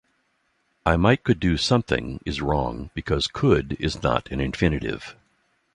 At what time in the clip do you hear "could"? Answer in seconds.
1.23-1.39, 3.27-3.77